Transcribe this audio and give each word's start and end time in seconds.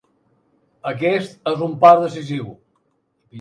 Aquest 0.91 1.51
és 1.51 1.61
un 1.67 1.77
pas 1.85 2.01
decisiu. 2.05 2.49